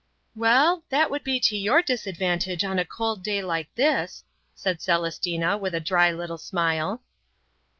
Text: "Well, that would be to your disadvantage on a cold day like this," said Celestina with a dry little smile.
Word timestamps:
"Well, 0.35 0.83
that 0.89 1.11
would 1.11 1.23
be 1.23 1.39
to 1.41 1.55
your 1.55 1.83
disadvantage 1.83 2.63
on 2.63 2.79
a 2.79 2.85
cold 2.85 3.21
day 3.21 3.43
like 3.43 3.69
this," 3.75 4.23
said 4.55 4.79
Celestina 4.81 5.59
with 5.59 5.75
a 5.75 5.79
dry 5.79 6.11
little 6.11 6.39
smile. 6.39 7.03